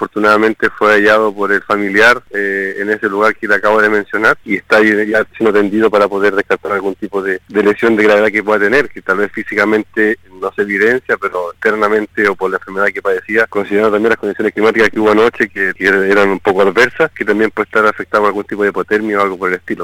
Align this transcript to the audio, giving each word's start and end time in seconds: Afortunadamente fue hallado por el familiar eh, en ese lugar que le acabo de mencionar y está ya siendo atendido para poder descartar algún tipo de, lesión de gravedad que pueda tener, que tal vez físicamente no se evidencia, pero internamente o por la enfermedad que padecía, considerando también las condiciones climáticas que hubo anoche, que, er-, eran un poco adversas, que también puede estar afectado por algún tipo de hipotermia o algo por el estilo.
Afortunadamente 0.00 0.70
fue 0.70 0.94
hallado 0.94 1.30
por 1.30 1.52
el 1.52 1.60
familiar 1.60 2.22
eh, 2.30 2.76
en 2.78 2.88
ese 2.88 3.06
lugar 3.06 3.36
que 3.36 3.46
le 3.46 3.56
acabo 3.56 3.82
de 3.82 3.90
mencionar 3.90 4.38
y 4.46 4.56
está 4.56 4.80
ya 4.82 5.26
siendo 5.36 5.50
atendido 5.50 5.90
para 5.90 6.08
poder 6.08 6.34
descartar 6.34 6.72
algún 6.72 6.94
tipo 6.94 7.20
de, 7.20 7.38
lesión 7.50 7.96
de 7.96 8.04
gravedad 8.04 8.28
que 8.28 8.42
pueda 8.42 8.60
tener, 8.60 8.88
que 8.88 9.02
tal 9.02 9.18
vez 9.18 9.30
físicamente 9.30 10.18
no 10.40 10.50
se 10.56 10.62
evidencia, 10.62 11.18
pero 11.18 11.52
internamente 11.52 12.26
o 12.26 12.34
por 12.34 12.50
la 12.50 12.56
enfermedad 12.56 12.86
que 12.86 13.02
padecía, 13.02 13.46
considerando 13.46 13.92
también 13.92 14.08
las 14.08 14.18
condiciones 14.18 14.54
climáticas 14.54 14.88
que 14.88 15.00
hubo 15.00 15.10
anoche, 15.10 15.50
que, 15.50 15.74
er-, 15.78 16.10
eran 16.10 16.30
un 16.30 16.40
poco 16.40 16.62
adversas, 16.62 17.10
que 17.10 17.26
también 17.26 17.50
puede 17.50 17.66
estar 17.66 17.84
afectado 17.84 18.22
por 18.22 18.28
algún 18.28 18.44
tipo 18.44 18.62
de 18.62 18.70
hipotermia 18.70 19.18
o 19.18 19.22
algo 19.22 19.36
por 19.36 19.50
el 19.50 19.56
estilo. 19.56 19.78